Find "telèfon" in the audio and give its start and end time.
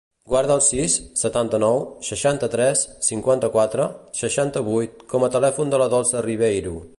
5.37-5.75